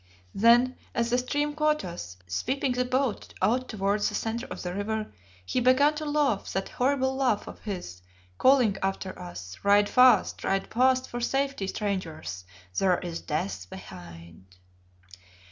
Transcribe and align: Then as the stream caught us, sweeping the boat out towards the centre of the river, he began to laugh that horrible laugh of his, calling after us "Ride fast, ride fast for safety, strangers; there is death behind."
Then 0.33 0.77
as 0.95 1.11
the 1.11 1.19
stream 1.19 1.53
caught 1.53 1.85
us, 1.85 2.17
sweeping 2.25 2.71
the 2.71 2.85
boat 2.85 3.35
out 3.39 3.69
towards 3.69 4.09
the 4.09 4.15
centre 4.15 4.47
of 4.49 4.63
the 4.63 4.73
river, 4.73 5.13
he 5.45 5.59
began 5.59 5.93
to 5.93 6.05
laugh 6.07 6.51
that 6.53 6.69
horrible 6.69 7.15
laugh 7.15 7.45
of 7.45 7.59
his, 7.59 8.01
calling 8.39 8.77
after 8.81 9.15
us 9.19 9.59
"Ride 9.61 9.89
fast, 9.89 10.43
ride 10.43 10.73
fast 10.73 11.07
for 11.07 11.21
safety, 11.21 11.67
strangers; 11.67 12.45
there 12.79 12.97
is 12.97 13.21
death 13.21 13.69
behind." 13.69 14.47